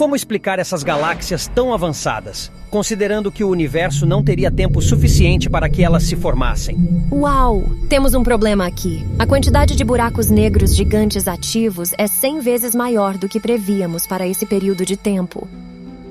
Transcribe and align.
Como 0.00 0.16
explicar 0.16 0.58
essas 0.58 0.82
galáxias 0.82 1.46
tão 1.46 1.74
avançadas, 1.74 2.50
considerando 2.70 3.30
que 3.30 3.44
o 3.44 3.50
universo 3.50 4.06
não 4.06 4.24
teria 4.24 4.50
tempo 4.50 4.80
suficiente 4.80 5.50
para 5.50 5.68
que 5.68 5.84
elas 5.84 6.04
se 6.04 6.16
formassem? 6.16 6.78
Uau! 7.12 7.64
Temos 7.86 8.14
um 8.14 8.22
problema 8.22 8.66
aqui. 8.66 9.04
A 9.18 9.26
quantidade 9.26 9.76
de 9.76 9.84
buracos 9.84 10.30
negros 10.30 10.74
gigantes 10.74 11.28
ativos 11.28 11.92
é 11.98 12.06
100 12.06 12.40
vezes 12.40 12.74
maior 12.74 13.18
do 13.18 13.28
que 13.28 13.38
prevíamos 13.38 14.06
para 14.06 14.26
esse 14.26 14.46
período 14.46 14.86
de 14.86 14.96
tempo. 14.96 15.46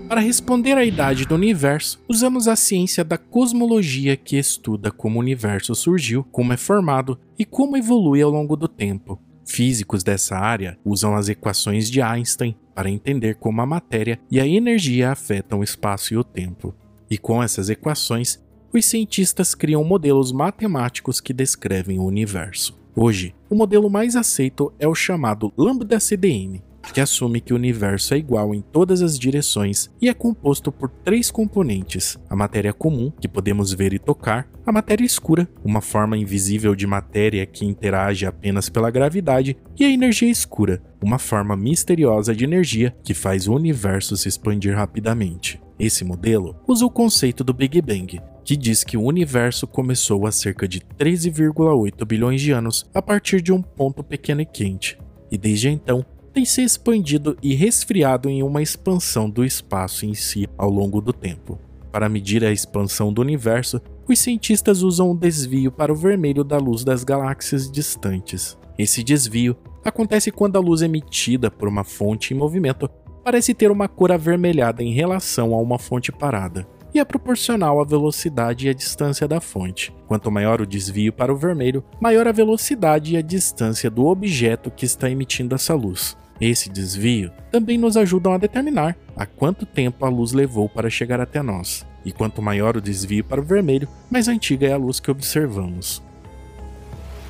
Para 0.07 0.21
responder 0.21 0.77
à 0.77 0.85
idade 0.85 1.25
do 1.25 1.33
universo, 1.33 1.99
usamos 2.07 2.47
a 2.47 2.55
ciência 2.55 3.03
da 3.03 3.17
cosmologia 3.17 4.15
que 4.15 4.37
estuda 4.37 4.91
como 4.91 5.17
o 5.17 5.19
universo 5.19 5.73
surgiu, 5.73 6.23
como 6.31 6.53
é 6.53 6.57
formado 6.57 7.19
e 7.39 7.43
como 7.43 7.75
evolui 7.75 8.21
ao 8.21 8.29
longo 8.29 8.55
do 8.55 8.67
tempo. 8.67 9.19
Físicos 9.47 10.03
dessa 10.03 10.37
área 10.37 10.77
usam 10.85 11.15
as 11.15 11.27
equações 11.27 11.89
de 11.89 12.03
Einstein 12.03 12.55
para 12.79 12.89
entender 12.89 13.35
como 13.35 13.59
a 13.59 13.65
matéria 13.65 14.17
e 14.31 14.39
a 14.39 14.47
energia 14.47 15.11
afetam 15.11 15.59
o 15.59 15.63
espaço 15.65 16.13
e 16.13 16.17
o 16.17 16.23
tempo. 16.23 16.73
E 17.09 17.17
com 17.17 17.43
essas 17.43 17.69
equações, 17.69 18.41
os 18.73 18.85
cientistas 18.85 19.53
criam 19.53 19.83
modelos 19.83 20.31
matemáticos 20.31 21.19
que 21.19 21.33
descrevem 21.33 21.99
o 21.99 22.05
universo. 22.05 22.79
Hoje, 22.95 23.35
o 23.49 23.55
modelo 23.55 23.89
mais 23.89 24.15
aceito 24.15 24.71
é 24.79 24.87
o 24.87 24.95
chamado 24.95 25.51
Lambda-CDM, 25.57 26.61
que 26.93 27.01
assume 27.01 27.41
que 27.41 27.53
o 27.53 27.55
universo 27.55 28.13
é 28.13 28.17
igual 28.17 28.53
em 28.53 28.61
todas 28.61 29.01
as 29.01 29.17
direções 29.17 29.89
e 30.01 30.09
é 30.09 30.13
composto 30.13 30.71
por 30.71 30.89
três 30.89 31.29
componentes: 31.31 32.17
a 32.29 32.35
matéria 32.35 32.73
comum, 32.73 33.11
que 33.19 33.27
podemos 33.27 33.73
ver 33.73 33.93
e 33.93 33.99
tocar, 33.99 34.47
a 34.65 34.71
matéria 34.71 35.05
escura, 35.05 35.47
uma 35.63 35.81
forma 35.81 36.17
invisível 36.17 36.75
de 36.75 36.85
matéria 36.85 37.45
que 37.45 37.65
interage 37.65 38.25
apenas 38.25 38.69
pela 38.69 38.91
gravidade, 38.91 39.57
e 39.77 39.83
a 39.83 39.89
energia 39.89 40.29
escura, 40.29 40.81
uma 41.01 41.17
forma 41.17 41.55
misteriosa 41.55 42.35
de 42.35 42.43
energia 42.43 42.95
que 43.03 43.13
faz 43.13 43.47
o 43.47 43.53
universo 43.53 44.17
se 44.17 44.27
expandir 44.27 44.75
rapidamente. 44.75 45.59
Esse 45.79 46.03
modelo 46.03 46.57
usa 46.67 46.85
o 46.85 46.89
conceito 46.89 47.43
do 47.43 47.53
Big 47.53 47.81
Bang, 47.81 48.19
que 48.43 48.57
diz 48.57 48.83
que 48.83 48.97
o 48.97 49.03
universo 49.03 49.65
começou 49.65 50.27
há 50.27 50.31
cerca 50.31 50.67
de 50.67 50.81
13,8 50.81 52.05
bilhões 52.05 52.41
de 52.41 52.51
anos 52.51 52.89
a 52.93 53.01
partir 53.01 53.41
de 53.41 53.53
um 53.53 53.61
ponto 53.61 54.03
pequeno 54.03 54.41
e 54.41 54.45
quente, 54.45 54.99
e 55.31 55.37
desde 55.37 55.69
então 55.69 56.05
tem 56.33 56.45
se 56.45 56.63
expandido 56.63 57.37
e 57.41 57.53
resfriado 57.53 58.29
em 58.29 58.43
uma 58.43 58.61
expansão 58.61 59.29
do 59.29 59.43
espaço 59.43 60.05
em 60.05 60.13
si 60.13 60.47
ao 60.57 60.69
longo 60.69 61.01
do 61.01 61.11
tempo. 61.11 61.59
Para 61.91 62.09
medir 62.09 62.43
a 62.45 62.51
expansão 62.51 63.11
do 63.11 63.21
universo, 63.21 63.81
os 64.07 64.19
cientistas 64.19 64.81
usam 64.81 65.11
o 65.11 65.17
desvio 65.17 65.71
para 65.71 65.91
o 65.91 65.95
vermelho 65.95 66.43
da 66.43 66.57
luz 66.57 66.83
das 66.83 67.03
galáxias 67.03 67.69
distantes. 67.69 68.57
Esse 68.77 69.03
desvio 69.03 69.55
acontece 69.83 70.31
quando 70.31 70.55
a 70.55 70.61
luz 70.61 70.81
emitida 70.81 71.49
por 71.49 71.67
uma 71.67 71.83
fonte 71.83 72.33
em 72.33 72.37
movimento 72.37 72.89
parece 73.23 73.53
ter 73.53 73.71
uma 73.71 73.87
cor 73.87 74.11
avermelhada 74.11 74.83
em 74.83 74.93
relação 74.93 75.53
a 75.53 75.57
uma 75.57 75.77
fonte 75.77 76.11
parada 76.11 76.67
e 76.93 76.99
é 76.99 77.05
proporcional 77.05 77.79
à 77.79 77.83
velocidade 77.83 78.67
e 78.67 78.69
à 78.69 78.73
distância 78.73 79.27
da 79.27 79.39
fonte. 79.39 79.93
Quanto 80.07 80.31
maior 80.31 80.61
o 80.61 80.65
desvio 80.65 81.13
para 81.13 81.33
o 81.33 81.37
vermelho, 81.37 81.83
maior 81.99 82.27
a 82.27 82.31
velocidade 82.31 83.13
e 83.13 83.17
a 83.17 83.21
distância 83.21 83.89
do 83.89 84.05
objeto 84.05 84.71
que 84.71 84.85
está 84.85 85.09
emitindo 85.09 85.55
essa 85.55 85.73
luz. 85.73 86.17
Esse 86.39 86.69
desvio 86.69 87.31
também 87.51 87.77
nos 87.77 87.97
ajuda 87.97 88.33
a 88.33 88.37
determinar 88.37 88.95
a 89.15 89.25
quanto 89.25 89.65
tempo 89.65 90.05
a 90.05 90.09
luz 90.09 90.31
levou 90.31 90.69
para 90.69 90.89
chegar 90.89 91.19
até 91.19 91.41
nós. 91.41 91.85
E 92.05 92.13
quanto 92.13 92.41
maior 92.41 92.77
o 92.77 92.81
desvio 92.81 93.23
para 93.23 93.41
o 93.41 93.43
vermelho, 93.43 93.87
mais 94.09 94.29
antiga 94.29 94.65
é 94.65 94.71
a 94.71 94.77
luz 94.77 94.99
que 94.99 95.11
observamos. 95.11 96.01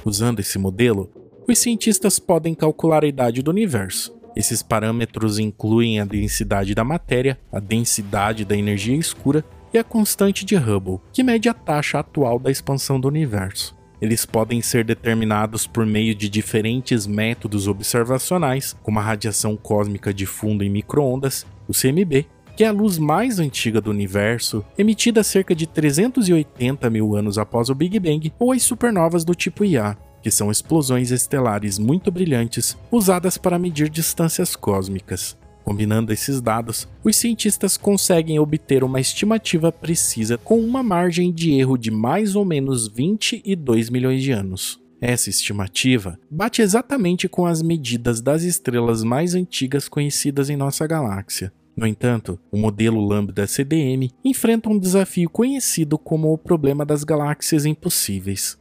Usando 0.05 0.39
esse 0.39 0.59
modelo, 0.59 1.09
os 1.47 1.57
cientistas 1.57 2.19
podem 2.19 2.53
calcular 2.53 3.03
a 3.03 3.07
idade 3.07 3.41
do 3.41 3.49
universo. 3.49 4.18
Esses 4.39 4.63
parâmetros 4.63 5.37
incluem 5.37 5.99
a 5.99 6.05
densidade 6.05 6.73
da 6.73 6.81
matéria, 6.81 7.37
a 7.51 7.59
densidade 7.59 8.45
da 8.45 8.55
energia 8.55 8.95
escura 8.95 9.43
e 9.73 9.77
a 9.77 9.83
constante 9.83 10.45
de 10.45 10.55
Hubble, 10.55 11.01
que 11.11 11.21
mede 11.21 11.49
a 11.49 11.53
taxa 11.53 11.99
atual 11.99 12.39
da 12.39 12.49
expansão 12.49 12.97
do 12.97 13.09
universo. 13.09 13.77
Eles 14.01 14.25
podem 14.25 14.61
ser 14.61 14.85
determinados 14.85 15.67
por 15.67 15.85
meio 15.85 16.15
de 16.15 16.29
diferentes 16.29 17.05
métodos 17.05 17.67
observacionais, 17.67 18.77
como 18.81 18.97
a 18.97 19.01
radiação 19.01 19.57
cósmica 19.57 20.13
de 20.13 20.25
fundo 20.25 20.63
em 20.63 20.69
microondas, 20.69 21.45
o 21.67 21.73
CMB, 21.73 22.25
que 22.55 22.63
é 22.63 22.67
a 22.67 22.71
luz 22.71 22.97
mais 22.97 23.39
antiga 23.39 23.81
do 23.81 23.91
universo, 23.91 24.63
emitida 24.77 25.21
cerca 25.21 25.53
de 25.53 25.67
380 25.67 26.89
mil 26.89 27.13
anos 27.13 27.37
após 27.37 27.69
o 27.69 27.75
Big 27.75 27.99
Bang, 27.99 28.31
ou 28.39 28.53
as 28.53 28.63
supernovas 28.63 29.25
do 29.25 29.35
tipo 29.35 29.65
Ia, 29.65 29.97
que 30.21 30.31
são 30.31 30.51
explosões 30.51 31.11
estelares 31.11 31.79
muito 31.79 32.11
brilhantes 32.11 32.77
usadas 32.91 33.37
para 33.37 33.59
medir 33.59 33.89
distâncias 33.89 34.55
cósmicas. 34.55 35.37
Combinando 35.63 36.11
esses 36.11 36.41
dados, 36.41 36.87
os 37.03 37.15
cientistas 37.15 37.77
conseguem 37.77 38.39
obter 38.39 38.83
uma 38.83 38.99
estimativa 38.99 39.71
precisa 39.71 40.37
com 40.37 40.59
uma 40.59 40.81
margem 40.81 41.31
de 41.31 41.51
erro 41.53 41.77
de 41.77 41.91
mais 41.91 42.35
ou 42.35 42.43
menos 42.43 42.87
22 42.87 43.89
milhões 43.89 44.23
de 44.23 44.31
anos. 44.31 44.79
Essa 45.01 45.29
estimativa 45.29 46.19
bate 46.29 46.61
exatamente 46.61 47.29
com 47.29 47.45
as 47.45 47.61
medidas 47.61 48.19
das 48.19 48.43
estrelas 48.43 49.03
mais 49.03 49.33
antigas 49.33 49.87
conhecidas 49.87 50.49
em 50.49 50.57
nossa 50.57 50.85
galáxia. 50.85 51.53
No 51.75 51.87
entanto, 51.87 52.37
o 52.51 52.57
modelo 52.57 52.99
Lambda 52.99 53.47
CDM 53.47 54.11
enfrenta 54.25 54.69
um 54.69 54.77
desafio 54.77 55.29
conhecido 55.29 55.97
como 55.97 56.33
o 56.33 56.37
problema 56.37 56.85
das 56.85 57.05
galáxias 57.05 57.65
impossíveis. 57.65 58.57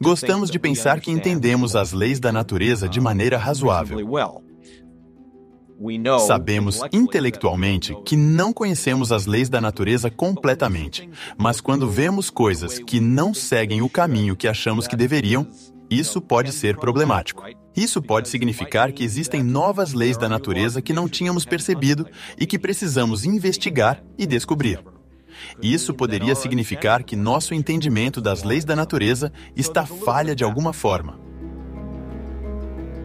Gostamos 0.00 0.50
de 0.50 0.58
pensar 0.58 1.00
que 1.00 1.10
entendemos 1.10 1.74
as 1.74 1.92
leis 1.92 2.20
da 2.20 2.32
natureza 2.32 2.88
de 2.88 3.00
maneira 3.00 3.36
razoável. 3.36 3.98
Sabemos 6.26 6.80
intelectualmente 6.92 7.96
que 8.04 8.16
não 8.16 8.52
conhecemos 8.52 9.10
as 9.10 9.26
leis 9.26 9.48
da 9.48 9.60
natureza 9.60 10.10
completamente, 10.10 11.08
mas 11.36 11.60
quando 11.60 11.90
vemos 11.90 12.30
coisas 12.30 12.78
que 12.78 13.00
não 13.00 13.34
seguem 13.34 13.82
o 13.82 13.88
caminho 13.88 14.36
que 14.36 14.46
achamos 14.46 14.86
que 14.86 14.94
deveriam, 14.94 15.46
isso 15.90 16.20
pode 16.20 16.52
ser 16.52 16.76
problemático. 16.76 17.42
Isso 17.76 18.00
pode 18.00 18.28
significar 18.28 18.92
que 18.92 19.02
existem 19.02 19.42
novas 19.42 19.92
leis 19.92 20.16
da 20.16 20.28
natureza 20.28 20.80
que 20.80 20.92
não 20.92 21.08
tínhamos 21.08 21.44
percebido 21.44 22.06
e 22.38 22.46
que 22.46 22.58
precisamos 22.58 23.24
investigar 23.24 24.02
e 24.16 24.24
descobrir. 24.24 24.91
Isso 25.62 25.94
poderia 25.94 26.34
significar 26.34 27.02
que 27.02 27.16
nosso 27.16 27.54
entendimento 27.54 28.20
das 28.20 28.42
leis 28.42 28.64
da 28.64 28.76
natureza 28.76 29.32
está 29.56 29.84
falha 29.84 30.34
de 30.34 30.44
alguma 30.44 30.72
forma. 30.72 31.20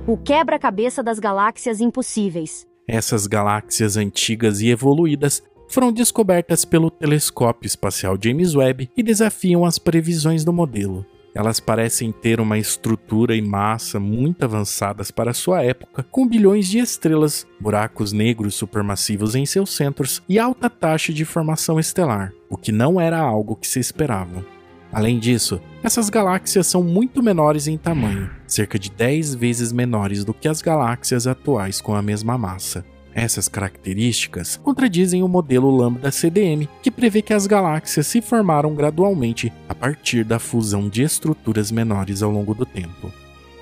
O 0.08 0.18
quebra-cabeça 0.18 1.04
das 1.04 1.20
galáxias 1.20 1.82
impossíveis. 1.82 2.66
Essas 2.88 3.28
galáxias 3.28 3.98
antigas 3.98 4.62
e 4.62 4.70
evoluídas 4.70 5.44
foram 5.68 5.92
descobertas 5.92 6.64
pelo 6.64 6.90
telescópio 6.90 7.68
espacial 7.68 8.18
James 8.22 8.56
Webb 8.56 8.90
e 8.96 9.04
desafiam 9.04 9.66
as 9.66 9.78
previsões 9.78 10.46
do 10.46 10.54
modelo. 10.54 11.06
Elas 11.38 11.60
parecem 11.60 12.12
ter 12.12 12.42
uma 12.42 12.58
estrutura 12.58 13.36
e 13.36 13.44
massa 13.44 14.00
muito 14.00 14.44
avançadas 14.44 15.12
para 15.12 15.36
sua 15.36 15.62
época, 15.62 16.02
com 16.10 16.28
bilhões 16.28 16.68
de 16.68 16.80
estrelas, 16.80 17.46
buracos 17.60 18.12
negros 18.12 18.56
supermassivos 18.56 19.36
em 19.36 19.46
seus 19.46 19.70
centros 19.70 20.20
e 20.28 20.40
alta 20.40 20.68
taxa 20.68 21.14
de 21.14 21.24
formação 21.24 21.80
estelar, 21.80 22.34
o 22.50 22.58
que 22.58 22.72
não 22.72 23.00
era 23.00 23.20
algo 23.20 23.56
que 23.56 23.68
se 23.68 23.80
esperava. 23.80 24.44
Além 24.92 25.20
disso, 25.20 25.62
essas 25.84 26.10
galáxias 26.10 26.66
são 26.66 26.82
muito 26.82 27.22
menores 27.22 27.68
em 27.68 27.78
tamanho, 27.78 28.32
cerca 28.48 28.80
de 28.80 28.90
10 28.90 29.36
vezes 29.36 29.72
menores 29.72 30.26
do 30.26 30.34
que 30.34 30.48
as 30.48 30.60
galáxias 30.60 31.28
atuais 31.28 31.80
com 31.80 31.94
a 31.94 32.02
mesma 32.02 32.36
massa. 32.36 32.84
Essas 33.18 33.48
características 33.48 34.58
contradizem 34.58 35.24
o 35.24 35.28
modelo 35.28 35.76
Lambda 35.76 36.12
CDM, 36.12 36.70
que 36.84 36.92
prevê 36.92 37.20
que 37.24 37.34
as 37.34 37.48
galáxias 37.48 38.06
se 38.06 38.22
formaram 38.22 38.76
gradualmente 38.76 39.52
a 39.68 39.74
partir 39.74 40.24
da 40.24 40.38
fusão 40.38 40.88
de 40.88 41.02
estruturas 41.02 41.72
menores 41.72 42.22
ao 42.22 42.30
longo 42.30 42.54
do 42.54 42.64
tempo. 42.64 43.12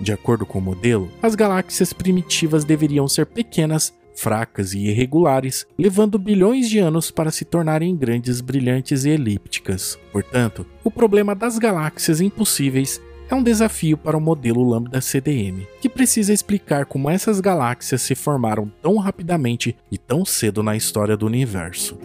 De 0.02 0.12
acordo 0.12 0.46
com 0.46 0.60
o 0.60 0.62
modelo, 0.62 1.10
as 1.22 1.36
galáxias 1.36 1.94
primitivas 1.94 2.66
deveriam 2.66 3.08
ser 3.08 3.28
pequenas, 3.28 3.94
fracas 4.14 4.74
e 4.74 4.80
irregulares, 4.80 5.66
levando 5.80 6.20
bilhões 6.20 6.70
de 6.70 6.80
anos 6.80 7.10
para 7.10 7.32
se 7.32 7.46
tornarem 7.46 7.96
grandes, 7.96 8.42
brilhantes 8.42 9.06
e 9.06 9.10
elípticas. 9.12 9.98
Portanto, 10.12 10.66
o 10.84 10.92
problema 10.92 11.34
das 11.34 11.58
galáxias 11.58 12.20
impossíveis 12.20 13.02
é 13.30 13.36
um 13.36 13.44
desafio 13.44 13.98
para 13.98 14.18
o 14.18 14.22
modelo 14.22 14.68
Lambda 14.68 15.02
CDM, 15.02 15.66
que 15.82 15.90
precisa 15.90 16.34
explicar 16.34 16.86
como 16.86 17.10
essas 17.10 17.40
galáxias 17.40 18.02
se 18.02 18.16
formaram 18.16 18.72
tão 18.82 18.98
rapidamente 18.98 19.76
e 19.92 19.98
tão 19.98 20.24
cedo 20.24 20.62
na 20.62 20.76
história 20.76 21.18
do 21.18 21.26
universo. 21.26 21.98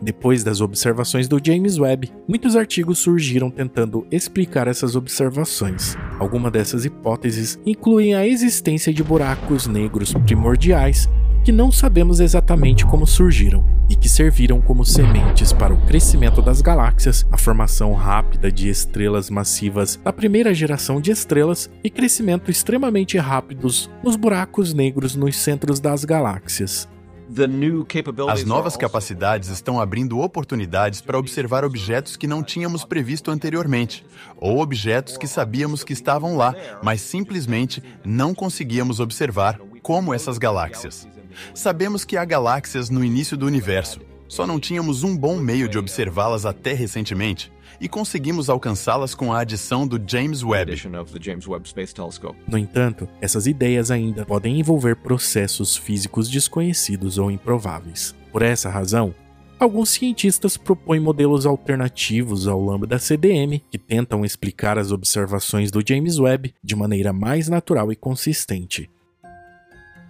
Depois 0.00 0.42
das 0.42 0.60
observações 0.60 1.28
do 1.28 1.38
James 1.44 1.78
Webb, 1.78 2.10
muitos 2.26 2.56
artigos 2.56 2.98
surgiram 2.98 3.50
tentando 3.50 4.06
explicar 4.10 4.66
essas 4.66 4.96
observações. 4.96 5.96
Algumas 6.18 6.50
dessas 6.50 6.84
hipóteses 6.86 7.58
incluem 7.66 8.14
a 8.14 8.26
existência 8.26 8.92
de 8.92 9.02
buracos 9.02 9.66
negros 9.66 10.14
primordiais 10.14 11.08
que 11.48 11.52
não 11.52 11.72
sabemos 11.72 12.20
exatamente 12.20 12.84
como 12.84 13.06
surgiram 13.06 13.64
e 13.88 13.96
que 13.96 14.06
serviram 14.06 14.60
como 14.60 14.84
sementes 14.84 15.50
para 15.50 15.72
o 15.72 15.80
crescimento 15.86 16.42
das 16.42 16.60
galáxias, 16.60 17.26
a 17.32 17.38
formação 17.38 17.94
rápida 17.94 18.52
de 18.52 18.68
estrelas 18.68 19.30
massivas 19.30 19.98
da 20.04 20.12
primeira 20.12 20.52
geração 20.52 21.00
de 21.00 21.10
estrelas 21.10 21.70
e 21.82 21.88
crescimento 21.88 22.50
extremamente 22.50 23.16
rápidos 23.16 23.88
nos 24.04 24.14
buracos 24.14 24.74
negros 24.74 25.16
nos 25.16 25.38
centros 25.38 25.80
das 25.80 26.04
galáxias. 26.04 26.86
As 28.30 28.44
novas 28.44 28.76
capacidades 28.76 29.48
estão 29.48 29.80
abrindo 29.80 30.18
oportunidades 30.18 31.00
para 31.00 31.18
observar 31.18 31.64
objetos 31.64 32.14
que 32.14 32.26
não 32.26 32.42
tínhamos 32.42 32.84
previsto 32.84 33.30
anteriormente, 33.30 34.04
ou 34.36 34.60
objetos 34.60 35.16
que 35.16 35.26
sabíamos 35.26 35.82
que 35.82 35.94
estavam 35.94 36.36
lá, 36.36 36.54
mas 36.82 37.00
simplesmente 37.00 37.82
não 38.04 38.34
conseguíamos 38.34 39.00
observar, 39.00 39.58
como 39.82 40.12
essas 40.12 40.36
galáxias. 40.36 41.08
Sabemos 41.54 42.04
que 42.04 42.16
há 42.16 42.24
galáxias 42.24 42.90
no 42.90 43.04
início 43.04 43.36
do 43.36 43.46
universo, 43.46 44.00
só 44.28 44.46
não 44.46 44.60
tínhamos 44.60 45.02
um 45.02 45.16
bom 45.16 45.38
meio 45.38 45.68
de 45.68 45.78
observá-las 45.78 46.44
até 46.44 46.74
recentemente 46.74 47.50
e 47.80 47.88
conseguimos 47.88 48.50
alcançá-las 48.50 49.14
com 49.14 49.32
a 49.32 49.40
adição 49.40 49.86
do 49.86 50.00
James 50.04 50.42
Webb. 50.42 50.74
No 52.46 52.58
entanto, 52.58 53.08
essas 53.20 53.46
ideias 53.46 53.90
ainda 53.90 54.26
podem 54.26 54.58
envolver 54.58 54.96
processos 54.96 55.76
físicos 55.76 56.28
desconhecidos 56.28 57.18
ou 57.18 57.30
improváveis. 57.30 58.14
Por 58.30 58.42
essa 58.42 58.68
razão, 58.68 59.14
Alguns 59.58 59.88
cientistas 59.88 60.56
propõem 60.56 61.00
modelos 61.00 61.44
alternativos 61.44 62.46
ao 62.46 62.64
lambda 62.64 62.96
CDM 62.96 63.60
que 63.68 63.76
tentam 63.76 64.24
explicar 64.24 64.78
as 64.78 64.92
observações 64.92 65.72
do 65.72 65.82
James 65.84 66.20
Webb 66.20 66.54
de 66.62 66.76
maneira 66.76 67.12
mais 67.12 67.48
natural 67.48 67.90
e 67.90 67.96
consistente. 67.96 68.88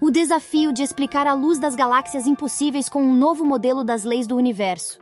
O 0.01 0.13
desafio 0.13 0.73
de 0.73 0.83
explicar 0.83 1.27
a 1.27 1.35
luz 1.35 1.59
das 1.59 1.75
galáxias 1.75 2.25
impossíveis 2.25 2.89
com 2.89 3.03
um 3.03 3.17
novo 3.17 3.45
modelo 3.45 3.83
das 3.83 4.05
leis 4.05 4.29
do 4.29 4.37
universo. 4.37 5.01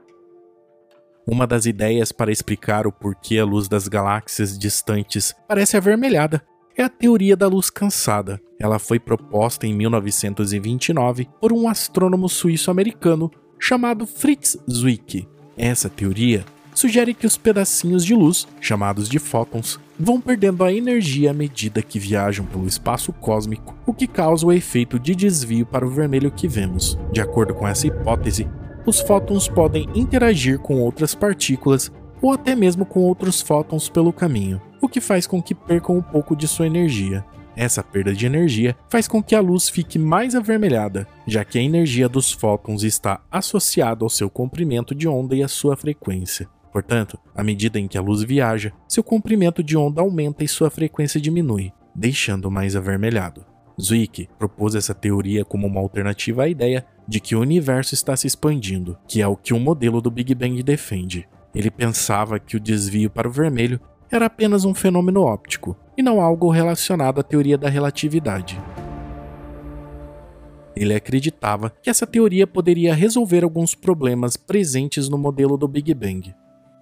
Uma 1.27 1.47
das 1.47 1.67
ideias 1.67 2.13
para 2.13 2.33
explicar 2.33 2.87
o 2.87 2.93
porquê 2.93 3.39
a 3.39 3.45
luz 3.45 3.69
das 3.69 3.89
galáxias 3.89 4.59
distantes 4.59 5.35
parece 5.47 5.77
avermelhada 5.77 6.43
é 6.75 6.83
a 6.83 6.89
teoria 6.89 7.37
da 7.37 7.47
luz 7.47 7.69
cansada. 7.69 8.41
Ela 8.59 8.79
foi 8.79 8.99
proposta 8.99 9.67
em 9.67 9.75
1929 9.75 11.29
por 11.41 11.53
um 11.53 11.69
astrônomo 11.69 12.27
suíço-americano 12.27 13.31
chamado 13.59 14.07
Fritz 14.07 14.57
Zwick. 14.71 15.29
Essa 15.59 15.91
teoria 15.91 16.43
sugere 16.77 17.15
que 17.15 17.27
os 17.27 17.39
pedacinhos 17.39 18.05
de 18.05 18.15
luz, 18.15 18.47
chamados 18.61 19.09
de 19.09 19.19
fótons, 19.19 19.81
vão 19.99 20.21
perdendo 20.21 20.63
a 20.63 20.71
energia 20.71 21.31
à 21.31 21.35
medida 21.35 21.81
que 21.81 21.99
viajam 21.99 22.45
pelo 22.45 22.67
espaço 22.67 23.15
cósmico, 23.15 23.75
o 23.87 23.95
que 23.95 24.07
causa 24.07 24.47
o 24.47 24.53
efeito 24.53 24.99
de 24.99 25.15
desvio 25.15 25.65
para 25.65 25.87
o 25.87 25.91
vermelho 25.91 26.31
que 26.31 26.47
vemos. 26.47 26.99
De 27.11 27.21
acordo 27.21 27.55
com 27.55 27.67
essa 27.67 27.87
hipótese, 27.87 28.47
os 28.85 29.01
fótons 29.01 29.49
podem 29.49 29.89
interagir 29.95 30.59
com 30.59 30.79
outras 30.83 31.15
partículas 31.15 31.91
ou 32.21 32.33
até 32.33 32.55
mesmo 32.55 32.85
com 32.85 33.01
outros 33.01 33.41
fótons 33.41 33.89
pelo 33.89 34.13
caminho, 34.13 34.61
o 34.81 34.89
que 34.89 35.01
faz 35.01 35.27
com 35.27 35.43
que 35.43 35.55
percam 35.55 35.97
um 35.97 36.03
pouco 36.03 36.37
de 36.37 36.47
sua 36.47 36.67
energia. 36.67 37.25
Essa 37.57 37.83
perda 37.83 38.13
de 38.13 38.27
energia 38.27 38.77
faz 38.91 39.09
com 39.09 39.23
que 39.23 39.35
a 39.35 39.41
luz 39.41 39.71
fique 39.71 39.99
mais 39.99 40.35
avermelhada, 40.35 41.09
já 41.27 41.43
que 41.43 41.59
a 41.59 41.63
energia 41.63 42.07
dos 42.07 42.31
fótons 42.31 42.83
está 42.83 43.23
associada 43.31 44.05
ao 44.05 44.11
seu 44.11 44.29
comprimento 44.29 44.95
de 44.95 45.09
onda 45.09 45.35
e 45.35 45.43
à 45.43 45.49
sua 45.49 45.75
frequência. 45.75 46.47
Portanto, 46.77 47.19
à 47.35 47.43
medida 47.43 47.81
em 47.81 47.89
que 47.89 47.97
a 47.97 48.03
luz 48.03 48.23
viaja, 48.23 48.71
seu 48.87 49.03
comprimento 49.03 49.63
de 49.63 49.79
onda 49.79 50.03
aumenta 50.03 50.45
e 50.45 50.49
sua 50.49 50.69
frequência 50.69 51.19
diminui, 51.19 51.73
deixando 51.95 52.51
mais 52.51 52.77
avermelhado. 52.77 53.47
Zwick 53.81 54.29
propôs 54.39 54.75
essa 54.75 54.95
teoria 54.95 55.43
como 55.43 55.67
uma 55.67 55.81
alternativa 55.81 56.43
à 56.43 56.49
ideia 56.51 56.85
de 57.09 57.19
que 57.19 57.35
o 57.35 57.41
universo 57.41 57.95
está 57.95 58.15
se 58.15 58.27
expandindo, 58.27 58.99
que 59.09 59.23
é 59.23 59.27
o 59.27 59.39
que 59.39 59.55
o 59.55 59.59
modelo 59.59 60.03
do 60.03 60.11
Big 60.11 60.35
Bang 60.35 60.63
defende. 60.63 61.27
Ele 61.55 61.71
pensava 61.71 62.39
que 62.39 62.59
o 62.59 62.61
desvio 62.61 63.09
para 63.09 63.27
o 63.27 63.33
vermelho 63.33 63.81
era 64.11 64.27
apenas 64.27 64.67
um 64.67 64.75
fenômeno 64.75 65.23
óptico 65.23 65.75
e 65.97 66.03
não 66.03 66.21
algo 66.21 66.51
relacionado 66.51 67.21
à 67.21 67.23
teoria 67.23 67.57
da 67.57 67.71
relatividade. 67.71 68.63
Ele 70.77 70.95
acreditava 70.95 71.73
que 71.83 71.89
essa 71.89 72.07
teoria 72.07 72.47
poderia 72.47 72.95
resolver 72.95 73.45
alguns 73.45 73.75
problemas 73.75 74.37
presentes 74.37 75.09
no 75.09 75.17
modelo 75.17 75.57
do 75.57 75.67
Big 75.67 75.95
Bang. 75.95 76.35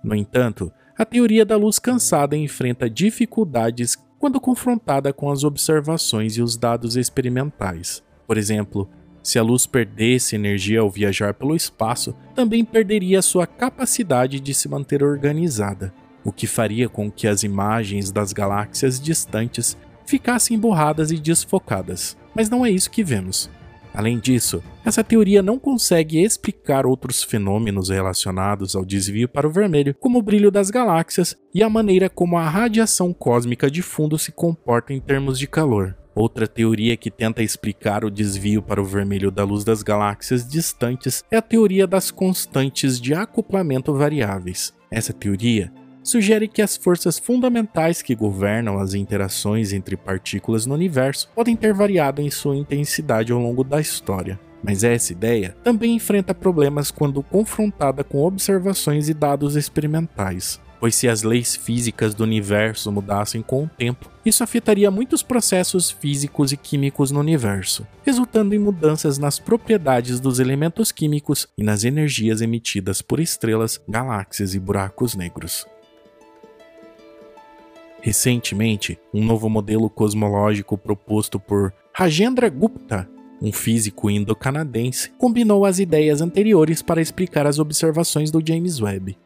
No 0.04 0.14
entanto, 0.14 0.70
a 0.96 1.04
teoria 1.04 1.46
da 1.46 1.56
luz 1.56 1.78
cansada 1.78 2.36
enfrenta 2.36 2.90
dificuldades 2.90 3.96
quando 4.18 4.40
confrontada 4.40 5.12
com 5.12 5.30
as 5.30 5.42
observações 5.42 6.36
e 6.36 6.42
os 6.42 6.56
dados 6.56 6.94
experimentais. 6.94 8.02
Por 8.26 8.36
exemplo, 8.36 8.88
se 9.22 9.38
a 9.38 9.42
luz 9.42 9.66
perdesse 9.66 10.36
energia 10.36 10.80
ao 10.80 10.90
viajar 10.90 11.32
pelo 11.32 11.56
espaço, 11.56 12.14
também 12.34 12.62
perderia 12.62 13.22
sua 13.22 13.46
capacidade 13.46 14.38
de 14.38 14.52
se 14.52 14.68
manter 14.68 15.02
organizada, 15.02 15.92
o 16.22 16.30
que 16.30 16.46
faria 16.46 16.88
com 16.88 17.10
que 17.10 17.26
as 17.26 17.42
imagens 17.42 18.12
das 18.12 18.34
galáxias 18.34 19.00
distantes 19.00 19.76
ficassem 20.06 20.58
borradas 20.58 21.10
e 21.10 21.16
desfocadas. 21.16 22.16
Mas 22.34 22.50
não 22.50 22.64
é 22.64 22.70
isso 22.70 22.90
que 22.90 23.02
vemos. 23.02 23.50
Além 23.94 24.18
disso, 24.18 24.60
essa 24.84 25.04
teoria 25.04 25.40
não 25.40 25.56
consegue 25.56 26.20
explicar 26.20 26.84
outros 26.84 27.22
fenômenos 27.22 27.90
relacionados 27.90 28.74
ao 28.74 28.84
desvio 28.84 29.28
para 29.28 29.46
o 29.46 29.50
vermelho, 29.50 29.94
como 30.00 30.18
o 30.18 30.22
brilho 30.22 30.50
das 30.50 30.68
galáxias 30.68 31.36
e 31.54 31.62
a 31.62 31.70
maneira 31.70 32.10
como 32.10 32.36
a 32.36 32.48
radiação 32.48 33.12
cósmica 33.12 33.70
de 33.70 33.82
fundo 33.82 34.18
se 34.18 34.32
comporta 34.32 34.92
em 34.92 35.00
termos 35.00 35.38
de 35.38 35.46
calor. 35.46 35.96
Outra 36.12 36.48
teoria 36.48 36.96
que 36.96 37.10
tenta 37.10 37.42
explicar 37.42 38.04
o 38.04 38.10
desvio 38.10 38.60
para 38.60 38.80
o 38.80 38.84
vermelho 38.84 39.30
da 39.30 39.44
luz 39.44 39.62
das 39.62 39.82
galáxias 39.82 40.46
distantes 40.46 41.24
é 41.30 41.36
a 41.36 41.42
teoria 41.42 41.86
das 41.86 42.10
constantes 42.10 43.00
de 43.00 43.14
acoplamento 43.14 43.94
variáveis. 43.94 44.74
Essa 44.90 45.12
teoria 45.12 45.72
sugere 46.04 46.46
que 46.46 46.62
as 46.62 46.76
forças 46.76 47.18
fundamentais 47.18 48.02
que 48.02 48.14
governam 48.14 48.78
as 48.78 48.94
interações 48.94 49.72
entre 49.72 49.96
partículas 49.96 50.66
no 50.66 50.74
universo 50.74 51.28
podem 51.34 51.56
ter 51.56 51.72
variado 51.72 52.20
em 52.20 52.30
sua 52.30 52.56
intensidade 52.56 53.32
ao 53.32 53.40
longo 53.40 53.64
da 53.64 53.80
história. 53.80 54.38
Mas 54.62 54.84
essa 54.84 55.12
ideia 55.12 55.56
também 55.64 55.96
enfrenta 55.96 56.34
problemas 56.34 56.90
quando 56.90 57.22
confrontada 57.22 58.04
com 58.04 58.22
observações 58.22 59.08
e 59.08 59.14
dados 59.14 59.56
experimentais, 59.56 60.60
pois 60.80 60.94
se 60.94 61.06
as 61.08 61.22
leis 61.22 61.54
físicas 61.54 62.14
do 62.14 62.24
universo 62.24 62.90
mudassem 62.90 63.42
com 63.42 63.64
o 63.64 63.68
tempo, 63.68 64.10
isso 64.24 64.42
afetaria 64.42 64.90
muitos 64.90 65.22
processos 65.22 65.90
físicos 65.90 66.50
e 66.52 66.56
químicos 66.56 67.10
no 67.10 67.20
universo, 67.20 67.86
resultando 68.04 68.54
em 68.54 68.58
mudanças 68.58 69.18
nas 69.18 69.38
propriedades 69.38 70.18
dos 70.18 70.38
elementos 70.38 70.90
químicos 70.90 71.46
e 71.58 71.62
nas 71.62 71.84
energias 71.84 72.40
emitidas 72.40 73.02
por 73.02 73.20
estrelas, 73.20 73.78
galáxias 73.86 74.54
e 74.54 74.58
buracos 74.58 75.14
negros. 75.14 75.66
Recentemente, 78.04 78.98
um 79.14 79.24
novo 79.24 79.48
modelo 79.48 79.88
cosmológico 79.88 80.76
proposto 80.76 81.40
por 81.40 81.72
Rajendra 81.90 82.50
Gupta, 82.50 83.08
um 83.40 83.50
físico 83.50 84.10
indo-canadense, 84.10 85.10
combinou 85.16 85.64
as 85.64 85.78
ideias 85.78 86.20
anteriores 86.20 86.82
para 86.82 87.00
explicar 87.00 87.46
as 87.46 87.58
observações 87.58 88.30
do 88.30 88.46
James 88.46 88.78
Webb. 88.78 89.16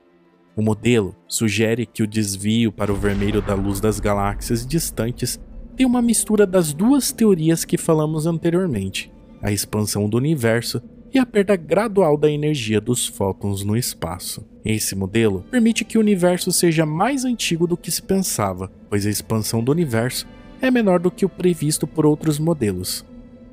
O 0.54 0.62
modelo 0.62 1.16
sugere 1.26 1.87
que 1.87 2.04
o 2.04 2.06
desvio 2.06 2.70
para 2.70 2.92
o 2.92 2.94
vermelho 2.94 3.42
da 3.42 3.52
luz 3.52 3.80
das 3.80 3.99
galáxias 3.99 4.64
distantes 4.64 5.40
tem 5.76 5.85
uma 5.85 6.00
mistura 6.00 6.47
das 6.47 6.73
duas 6.73 7.11
teorias 7.11 7.64
que 7.64 7.76
falamos 7.76 8.28
anteriormente: 8.28 9.11
a 9.42 9.50
expansão 9.50 10.08
do 10.08 10.16
universo 10.16 10.80
e 11.12 11.18
a 11.18 11.26
perda 11.26 11.56
gradual 11.56 12.16
da 12.16 12.30
energia 12.30 12.80
dos 12.80 13.06
fótons 13.06 13.64
no 13.64 13.76
espaço. 13.76 14.46
Esse 14.64 14.94
modelo 14.94 15.44
permite 15.50 15.84
que 15.84 15.96
o 15.96 16.00
universo 16.00 16.52
seja 16.52 16.84
mais 16.84 17.24
antigo 17.24 17.66
do 17.66 17.76
que 17.76 17.90
se 17.90 18.02
pensava, 18.02 18.70
pois 18.90 19.06
a 19.06 19.10
expansão 19.10 19.62
do 19.62 19.72
universo 19.72 20.26
é 20.60 20.70
menor 20.70 20.98
do 21.00 21.10
que 21.10 21.24
o 21.24 21.28
previsto 21.28 21.86
por 21.86 22.04
outros 22.04 22.38
modelos. 22.38 23.04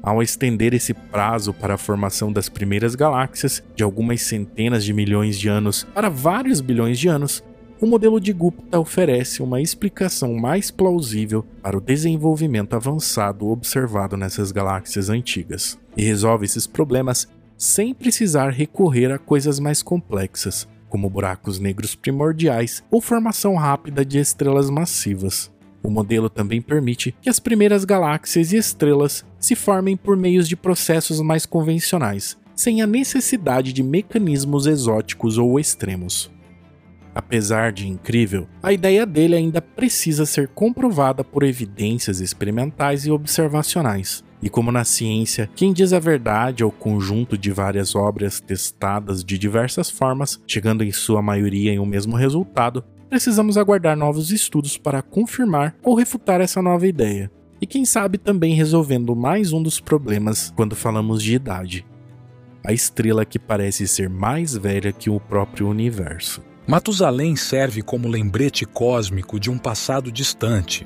Ao 0.01 0.21
estender 0.21 0.73
esse 0.73 0.93
prazo 0.93 1.53
para 1.53 1.73
a 1.73 1.77
formação 1.79 2.31
das 2.31 2.47
primeiras 2.47 2.93
galáxias, 2.93 3.63
de 3.75 3.83
algumas 3.83 4.21
centenas 4.21 4.83
de 4.83 4.93
milhões 4.93 5.39
de 5.39 5.49
anos 5.49 5.83
para 5.95 6.09
vários 6.09 6.61
bilhões 6.61 6.99
de 6.99 7.07
anos, 7.07 7.43
o 7.81 7.87
modelo 7.87 8.19
de 8.19 8.31
Gupta 8.31 8.79
oferece 8.79 9.41
uma 9.41 9.61
explicação 9.61 10.33
mais 10.33 10.71
plausível 10.71 11.45
para 11.61 11.77
o 11.77 11.81
desenvolvimento 11.81 12.73
avançado 12.73 13.47
observado 13.47 14.15
nessas 14.15 14.51
galáxias 14.51 15.09
antigas, 15.09 15.77
e 15.97 16.03
resolve 16.03 16.45
esses 16.45 16.65
problemas 16.65 17.27
sem 17.57 17.93
precisar 17.93 18.49
recorrer 18.49 19.11
a 19.11 19.17
coisas 19.17 19.59
mais 19.59 19.81
complexas, 19.81 20.67
como 20.89 21.09
buracos 21.09 21.59
negros 21.59 21.95
primordiais 21.95 22.83
ou 22.91 23.01
formação 23.01 23.55
rápida 23.55 24.05
de 24.05 24.19
estrelas 24.19 24.69
massivas. 24.69 25.51
O 25.83 25.89
modelo 25.89 26.29
também 26.29 26.61
permite 26.61 27.15
que 27.21 27.29
as 27.29 27.39
primeiras 27.39 27.85
galáxias 27.85 28.51
e 28.51 28.57
estrelas 28.57 29.23
se 29.39 29.55
formem 29.55 29.95
por 29.95 30.17
meios 30.17 30.47
de 30.47 30.55
processos 30.55 31.21
mais 31.21 31.45
convencionais, 31.45 32.37
sem 32.55 32.81
a 32.81 32.87
necessidade 32.87 33.71
de 33.71 33.83
mecanismos 33.83 34.65
exóticos 34.65 35.37
ou 35.37 35.59
extremos. 35.59 36.31
Apesar 37.13 37.71
de 37.71 37.87
incrível, 37.87 38.47
a 38.61 38.73
ideia 38.73 39.05
dele 39.05 39.35
ainda 39.35 39.61
precisa 39.61 40.25
ser 40.25 40.49
comprovada 40.49 41.23
por 41.23 41.43
evidências 41.43 42.19
experimentais 42.19 43.05
e 43.05 43.11
observacionais 43.11 44.23
E 44.45 44.49
como 44.49 44.71
na 44.71 44.83
ciência, 44.83 45.49
quem 45.55 45.73
diz 45.73 45.91
a 45.91 45.97
verdade 45.97 46.61
é 46.61 46.65
o 46.65 46.71
conjunto 46.71 47.35
de 47.35 47.49
várias 47.49 47.95
obras 47.95 48.39
testadas 48.39 49.23
de 49.23 49.39
diversas 49.39 49.89
formas, 49.89 50.39
chegando 50.45 50.83
em 50.83 50.91
sua 50.91 51.19
maioria 51.19 51.73
em 51.73 51.79
um 51.79 51.85
mesmo 51.85 52.15
resultado, 52.15 52.83
precisamos 53.09 53.57
aguardar 53.57 53.97
novos 53.97 54.31
estudos 54.31 54.77
para 54.77 55.01
confirmar 55.01 55.75
ou 55.81 55.95
refutar 55.95 56.41
essa 56.41 56.61
nova 56.61 56.85
ideia. 56.85 57.31
E 57.59 57.65
quem 57.65 57.85
sabe 57.85 58.19
também 58.19 58.53
resolvendo 58.53 59.15
mais 59.15 59.51
um 59.51 59.63
dos 59.63 59.79
problemas 59.79 60.53
quando 60.55 60.75
falamos 60.75 61.23
de 61.23 61.33
idade. 61.33 61.83
A 62.63 62.71
estrela 62.71 63.25
que 63.25 63.39
parece 63.39 63.87
ser 63.87 64.11
mais 64.11 64.55
velha 64.55 64.93
que 64.93 65.09
o 65.09 65.19
próprio 65.19 65.67
universo. 65.67 66.43
Matusalém 66.67 67.35
serve 67.35 67.81
como 67.81 68.07
lembrete 68.07 68.63
cósmico 68.63 69.39
de 69.39 69.49
um 69.49 69.57
passado 69.57 70.11
distante, 70.11 70.85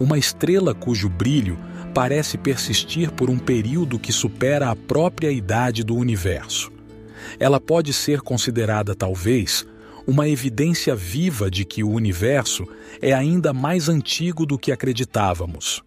uma 0.00 0.18
estrela 0.18 0.74
cujo 0.74 1.10
brilho 1.10 1.58
parece 1.94 2.36
persistir 2.36 3.12
por 3.12 3.30
um 3.30 3.38
período 3.38 4.00
que 4.00 4.12
supera 4.12 4.68
a 4.68 4.76
própria 4.76 5.30
idade 5.30 5.84
do 5.84 5.94
universo. 5.94 6.72
Ela 7.38 7.60
pode 7.60 7.92
ser 7.92 8.20
considerada, 8.20 8.94
talvez, 8.94 9.64
uma 10.06 10.28
evidência 10.28 10.94
viva 10.94 11.48
de 11.48 11.64
que 11.64 11.84
o 11.84 11.90
universo 11.90 12.66
é 13.00 13.12
ainda 13.12 13.52
mais 13.52 13.88
antigo 13.88 14.44
do 14.44 14.58
que 14.58 14.72
acreditávamos. 14.72 15.82